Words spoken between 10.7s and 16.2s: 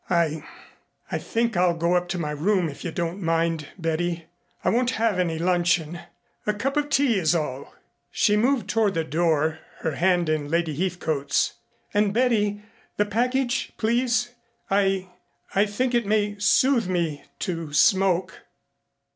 Heathcote's. "And Betty the package, please I I think it